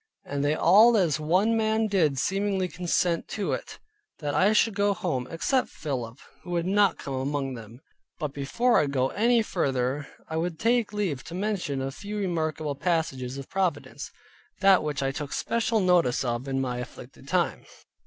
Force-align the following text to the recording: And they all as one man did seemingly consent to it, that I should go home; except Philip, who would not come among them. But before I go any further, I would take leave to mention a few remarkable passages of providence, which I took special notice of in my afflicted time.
And 0.25 0.43
they 0.43 0.55
all 0.55 0.97
as 0.97 1.19
one 1.19 1.55
man 1.55 1.85
did 1.85 2.17
seemingly 2.17 2.67
consent 2.67 3.27
to 3.27 3.51
it, 3.53 3.77
that 4.17 4.33
I 4.33 4.51
should 4.51 4.73
go 4.73 4.95
home; 4.95 5.27
except 5.29 5.69
Philip, 5.69 6.17
who 6.41 6.49
would 6.49 6.65
not 6.65 6.97
come 6.97 7.13
among 7.13 7.53
them. 7.53 7.81
But 8.17 8.33
before 8.33 8.79
I 8.79 8.87
go 8.87 9.09
any 9.09 9.43
further, 9.43 10.07
I 10.27 10.37
would 10.37 10.57
take 10.57 10.91
leave 10.91 11.23
to 11.25 11.35
mention 11.35 11.83
a 11.83 11.91
few 11.91 12.17
remarkable 12.17 12.73
passages 12.73 13.37
of 13.37 13.47
providence, 13.47 14.09
which 14.63 15.03
I 15.03 15.11
took 15.11 15.33
special 15.33 15.79
notice 15.79 16.25
of 16.25 16.47
in 16.47 16.59
my 16.59 16.79
afflicted 16.79 17.27
time. 17.27 17.65